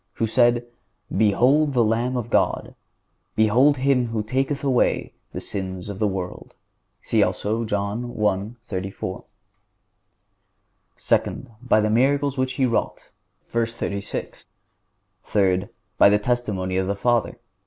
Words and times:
33), 0.15 0.17
who 0.17 0.23
had 0.25 0.31
said, 0.33 0.65
"Behold 1.15 1.73
the 1.75 1.83
Lamb 1.83 2.17
of 2.17 2.31
God; 2.31 2.73
behold 3.35 3.77
Him 3.77 4.07
who 4.07 4.23
taketh 4.23 4.63
away 4.63 5.13
the 5.31 5.39
sins 5.39 5.89
of 5.89 5.99
the 5.99 6.07
world." 6.07 6.55
See 7.03 7.21
also 7.21 7.63
John 7.65 8.17
i. 8.19 8.51
34. 8.65 9.23
Second—By 10.95 11.81
the 11.81 11.91
miracles 11.91 12.35
which 12.35 12.53
He 12.53 12.65
wrought 12.65 13.11
(v. 13.47 13.63
36). 13.65 14.47
Third—By 15.23 16.09
the 16.09 16.17
testimony 16.17 16.77
of 16.77 16.87
the 16.87 16.95
Father 16.95 17.33
(v. 17.33 17.37